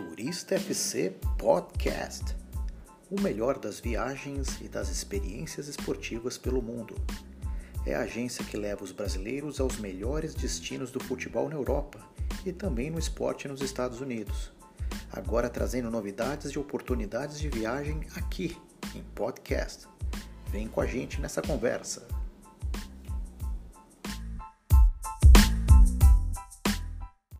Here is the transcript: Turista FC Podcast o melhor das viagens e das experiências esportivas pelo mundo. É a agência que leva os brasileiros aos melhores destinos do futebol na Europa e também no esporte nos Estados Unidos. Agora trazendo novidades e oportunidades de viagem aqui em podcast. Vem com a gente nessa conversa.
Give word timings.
Turista 0.00 0.54
FC 0.54 1.14
Podcast 1.36 2.34
o 3.10 3.20
melhor 3.20 3.58
das 3.58 3.78
viagens 3.78 4.58
e 4.62 4.68
das 4.68 4.88
experiências 4.88 5.68
esportivas 5.68 6.38
pelo 6.38 6.62
mundo. 6.62 6.94
É 7.84 7.94
a 7.94 8.00
agência 8.00 8.42
que 8.42 8.56
leva 8.56 8.82
os 8.82 8.92
brasileiros 8.92 9.60
aos 9.60 9.76
melhores 9.78 10.32
destinos 10.32 10.90
do 10.90 11.00
futebol 11.00 11.50
na 11.50 11.56
Europa 11.56 12.00
e 12.46 12.52
também 12.52 12.90
no 12.90 12.98
esporte 12.98 13.46
nos 13.46 13.60
Estados 13.60 14.00
Unidos. 14.00 14.50
Agora 15.12 15.50
trazendo 15.50 15.90
novidades 15.90 16.52
e 16.52 16.58
oportunidades 16.58 17.38
de 17.38 17.50
viagem 17.50 18.00
aqui 18.16 18.56
em 18.94 19.02
podcast. 19.14 19.86
Vem 20.48 20.66
com 20.66 20.80
a 20.80 20.86
gente 20.86 21.20
nessa 21.20 21.42
conversa. 21.42 22.19